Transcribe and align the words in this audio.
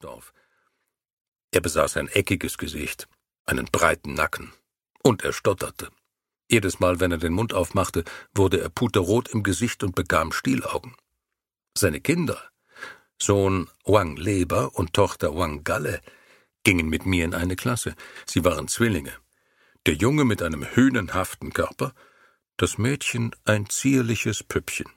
Dorf. 0.00 0.32
Er 1.52 1.60
besaß 1.60 1.96
ein 1.96 2.08
eckiges 2.08 2.58
Gesicht, 2.58 3.08
einen 3.44 3.66
breiten 3.66 4.14
Nacken, 4.14 4.52
und 5.02 5.22
er 5.22 5.32
stotterte. 5.32 5.90
Jedes 6.50 6.80
Mal, 6.80 6.98
wenn 7.00 7.12
er 7.12 7.18
den 7.18 7.32
Mund 7.32 7.54
aufmachte, 7.54 8.04
wurde 8.34 8.60
er 8.60 8.70
puterrot 8.70 9.28
im 9.28 9.42
Gesicht 9.42 9.84
und 9.84 9.94
bekam 9.94 10.32
Stielaugen. 10.32 10.96
Seine 11.76 12.00
Kinder, 12.00 12.42
Sohn 13.20 13.70
Wang 13.84 14.16
Leber 14.16 14.74
und 14.74 14.92
Tochter 14.92 15.36
Wang 15.36 15.62
Galle, 15.62 16.00
gingen 16.64 16.88
mit 16.88 17.06
mir 17.06 17.24
in 17.24 17.34
eine 17.34 17.56
Klasse. 17.56 17.94
Sie 18.26 18.44
waren 18.44 18.68
Zwillinge. 18.68 19.12
Der 19.86 19.94
Junge 19.94 20.24
mit 20.24 20.42
einem 20.42 20.64
hünenhaften 20.64 21.52
Körper, 21.52 21.94
das 22.56 22.78
Mädchen 22.78 23.34
ein 23.44 23.68
zierliches 23.70 24.42
Püppchen. 24.42 24.90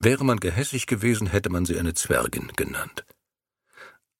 Wäre 0.00 0.24
man 0.24 0.40
gehässig 0.40 0.86
gewesen, 0.86 1.26
hätte 1.26 1.50
man 1.50 1.66
sie 1.66 1.78
eine 1.78 1.94
Zwergin 1.94 2.52
genannt. 2.56 3.04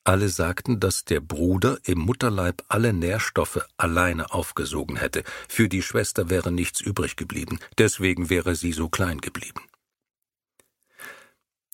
Alle 0.09 0.31
sagten, 0.31 0.81
dass 0.81 1.05
der 1.05 1.21
Bruder 1.21 1.81
im 1.85 1.99
Mutterleib 1.99 2.65
alle 2.69 2.95
Nährstoffe 2.95 3.61
alleine 3.77 4.33
aufgesogen 4.33 4.97
hätte. 4.97 5.23
Für 5.51 5.69
die 5.69 5.83
Schwester 5.83 6.31
wäre 6.31 6.51
nichts 6.51 6.81
übrig 6.81 7.17
geblieben, 7.17 7.59
deswegen 7.77 8.31
wäre 8.31 8.57
sie 8.57 8.73
so 8.73 8.89
klein 8.89 9.21
geblieben. 9.21 9.61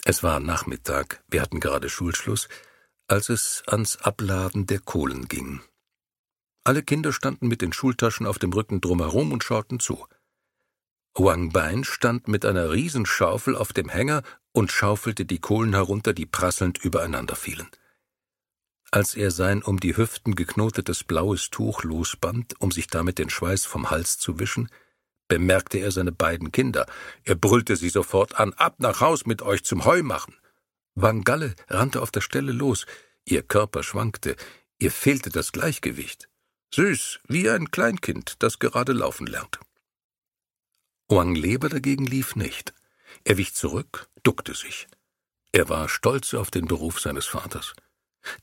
Es 0.04 0.24
war 0.24 0.40
Nachmittag, 0.40 1.22
wir 1.28 1.42
hatten 1.42 1.60
gerade 1.60 1.88
Schulschluss, 1.88 2.48
als 3.06 3.28
es 3.28 3.62
ans 3.68 3.98
Abladen 3.98 4.66
der 4.66 4.80
Kohlen 4.80 5.28
ging. 5.28 5.60
Alle 6.64 6.82
Kinder 6.82 7.12
standen 7.12 7.46
mit 7.46 7.62
den 7.62 7.72
Schultaschen 7.72 8.26
auf 8.26 8.40
dem 8.40 8.52
Rücken 8.52 8.80
drumherum 8.80 9.30
und 9.30 9.44
schauten 9.44 9.78
zu. 9.78 10.08
Wang 11.14 11.50
Bein 11.52 11.84
stand 11.84 12.26
mit 12.26 12.44
einer 12.44 12.72
Riesenschaufel 12.72 13.54
auf 13.54 13.72
dem 13.72 13.88
Hänger 13.88 14.24
und 14.50 14.72
schaufelte 14.72 15.24
die 15.24 15.38
Kohlen 15.38 15.74
herunter, 15.74 16.12
die 16.12 16.26
prasselnd 16.26 16.78
übereinander 16.78 17.36
fielen. 17.36 17.68
Als 18.94 19.16
er 19.16 19.32
sein 19.32 19.60
um 19.64 19.80
die 19.80 19.96
Hüften 19.96 20.36
geknotetes 20.36 21.02
blaues 21.02 21.50
Tuch 21.50 21.82
losband, 21.82 22.54
um 22.60 22.70
sich 22.70 22.86
damit 22.86 23.18
den 23.18 23.28
Schweiß 23.28 23.64
vom 23.64 23.90
Hals 23.90 24.18
zu 24.18 24.38
wischen, 24.38 24.70
bemerkte 25.26 25.78
er 25.78 25.90
seine 25.90 26.12
beiden 26.12 26.52
Kinder. 26.52 26.86
Er 27.24 27.34
brüllte 27.34 27.74
sie 27.74 27.88
sofort 27.88 28.38
an, 28.38 28.52
ab 28.52 28.76
nach 28.78 29.00
Haus 29.00 29.26
mit 29.26 29.42
euch 29.42 29.64
zum 29.64 29.84
Heumachen. 29.84 30.36
Wangalle 30.94 31.56
rannte 31.66 32.02
auf 32.02 32.12
der 32.12 32.20
Stelle 32.20 32.52
los. 32.52 32.86
Ihr 33.24 33.42
Körper 33.42 33.82
schwankte, 33.82 34.36
ihr 34.78 34.92
fehlte 34.92 35.30
das 35.30 35.50
Gleichgewicht. 35.50 36.28
Süß, 36.72 37.18
wie 37.26 37.50
ein 37.50 37.72
Kleinkind, 37.72 38.36
das 38.44 38.60
gerade 38.60 38.92
laufen 38.92 39.26
lernt. 39.26 39.58
Wang 41.08 41.34
Leber 41.34 41.68
dagegen 41.68 42.06
lief 42.06 42.36
nicht. 42.36 42.72
Er 43.24 43.38
wich 43.38 43.54
zurück, 43.54 44.08
duckte 44.22 44.54
sich. 44.54 44.86
Er 45.50 45.68
war 45.68 45.88
stolz 45.88 46.32
auf 46.32 46.52
den 46.52 46.68
Beruf 46.68 47.00
seines 47.00 47.26
Vaters. 47.26 47.74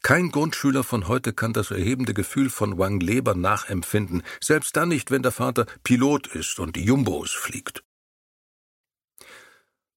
Kein 0.02 0.32
Grundschüler 0.32 0.84
von 0.84 1.08
heute 1.08 1.32
kann 1.32 1.54
das 1.54 1.70
erhebende 1.70 2.14
Gefühl 2.14 2.50
von 2.50 2.80
Wang 2.80 3.00
Leber 3.00 3.36
nachempfinden, 3.36 4.24
selbst 4.42 4.76
dann 4.76 4.90
nicht, 4.90 5.12
wenn 5.12 5.22
der 5.22 5.32
Vater 5.32 5.66
Pilot 5.84 6.28
ist 6.28 6.60
und 6.60 6.76
Jumbos 6.76 7.32
fliegt. 7.32 7.84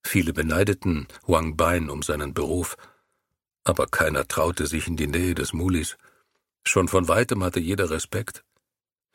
Viele 0.03 0.35
beneideten 0.35 1.09
Wang 1.27 1.57
Bein 1.57 1.89
um 1.89 2.03
seinen 2.03 2.35
Beruf, 2.35 2.77
aber 3.65 3.87
keiner 3.87 4.29
traute 4.29 4.67
sich 4.67 4.87
in 4.87 4.97
die 4.97 5.07
Nähe 5.07 5.35
des 5.35 5.55
Mulis. 5.55 5.97
Schon 6.67 6.89
von 6.89 7.09
weitem 7.09 7.43
hatte 7.43 7.61
jeder 7.61 7.89
Respekt. 7.91 8.45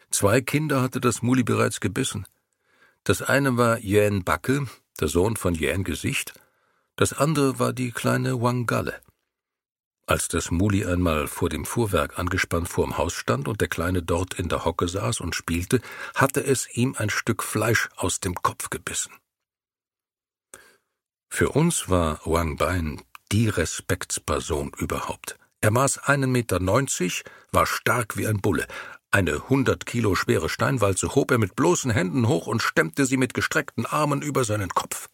Zwei 0.10 0.42
Kinder 0.42 0.82
hatte 0.82 1.00
das 1.00 1.22
Muli 1.22 1.44
bereits 1.44 1.80
gebissen. 1.80 2.26
Das 3.04 3.22
eine 3.22 3.58
war 3.58 3.78
Yen 3.80 4.24
Backe, 4.24 4.68
der 5.00 5.08
Sohn 5.08 5.38
von 5.38 5.54
Yen 5.54 5.84
Gesicht, 5.84 6.34
das 6.96 7.14
andere 7.14 7.60
war 7.60 7.74
die 7.74 7.92
kleine 7.92 8.42
Wang 8.42 8.66
Galle. 8.66 9.00
Als 10.10 10.28
das 10.28 10.50
Muli 10.50 10.84
einmal 10.86 11.28
vor 11.28 11.50
dem 11.50 11.66
Fuhrwerk 11.66 12.18
angespannt 12.18 12.68
vorm 12.68 12.98
Haus 12.98 13.14
stand 13.14 13.48
und 13.48 13.62
der 13.62 13.68
Kleine 13.68 14.02
dort 14.02 14.34
in 14.34 14.50
der 14.50 14.66
Hocke 14.66 14.88
saß 14.88 15.20
und 15.20 15.36
spielte, 15.36 15.82
hatte 16.16 16.44
es 16.44 16.68
ihm 16.76 16.96
ein 16.98 17.12
Stück 17.12 17.44
Fleisch 17.44 17.90
aus 17.96 18.20
dem 18.20 18.34
Kopf 18.34 18.72
gebissen. 18.72 19.14
Für 21.32 21.50
uns 21.50 21.90
war 21.90 22.22
Wang 22.26 22.58
Bain 22.58 23.04
die 23.32 23.50
Respektsperson 23.50 24.72
überhaupt. 24.80 25.38
Er 25.62 25.70
maß 25.70 26.00
einen 26.00 26.32
Meter 26.32 26.60
neunzig, 26.60 27.24
war 27.52 27.68
stark 27.68 28.18
wie 28.18 28.26
ein 28.26 28.42
Bulle. 28.42 28.66
Eine 29.12 29.48
hundert 29.48 29.86
Kilo 29.86 30.16
schwere 30.16 30.50
Steinwalze 30.50 31.14
hob 31.14 31.30
er 31.30 31.38
mit 31.38 31.56
bloßen 31.56 31.92
Händen 31.92 32.28
hoch 32.28 32.48
und 32.48 32.64
stemmte 32.64 33.06
sie 33.06 33.18
mit 33.18 33.36
gestreckten 33.36 33.86
Armen 33.86 34.24
über 34.24 34.44
seinen 34.44 34.70
Kopf. 34.70 35.08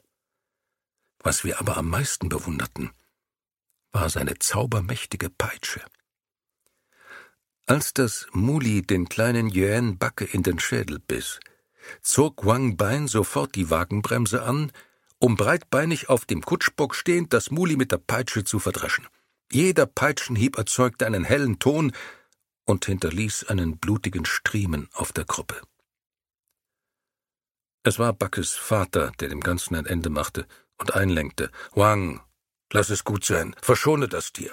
Was 1.19 1.43
wir 1.43 1.59
aber 1.59 1.75
am 1.75 1.89
meisten 1.89 2.29
bewunderten, 2.29 2.91
war 3.95 4.09
seine 4.09 4.37
zaubermächtige 4.37 5.29
Peitsche. 5.29 5.81
Als 7.65 7.93
das 7.93 8.27
Muli 8.33 8.81
den 8.81 9.07
kleinen 9.07 9.49
Yuan 9.49 9.97
Backe 9.97 10.25
in 10.25 10.43
den 10.43 10.59
Schädel 10.59 10.99
biss, 10.99 11.39
zog 12.01 12.45
Wang 12.45 12.75
Bein 12.75 13.07
sofort 13.07 13.55
die 13.55 13.69
Wagenbremse 13.69 14.43
an, 14.43 14.71
um 15.17 15.37
breitbeinig 15.37 16.09
auf 16.09 16.25
dem 16.25 16.41
Kutschbock 16.41 16.93
stehend 16.93 17.31
das 17.31 17.51
Muli 17.51 17.77
mit 17.77 17.93
der 17.93 17.97
Peitsche 17.97 18.43
zu 18.43 18.59
verdreschen. 18.59 19.07
Jeder 19.49 19.85
Peitschenhieb 19.85 20.57
erzeugte 20.57 21.05
einen 21.05 21.23
hellen 21.23 21.57
Ton 21.59 21.93
und 22.65 22.85
hinterließ 22.85 23.45
einen 23.45 23.77
blutigen 23.77 24.25
Striemen 24.25 24.89
auf 24.93 25.13
der 25.13 25.23
Gruppe. 25.23 25.61
Es 27.83 27.97
war 27.97 28.11
Backes 28.11 28.55
Vater, 28.55 29.13
der 29.21 29.29
dem 29.29 29.39
Ganzen 29.39 29.75
ein 29.75 29.85
Ende 29.85 30.09
machte 30.09 30.47
und 30.79 30.95
einlenkte. 30.95 31.49
Wang, 31.73 32.21
Lass 32.75 32.89
es 32.89 33.05
gut 33.05 33.23
sein, 33.23 33.55
verschone 33.61 34.09
das 34.09 34.33
Tier. 34.33 34.51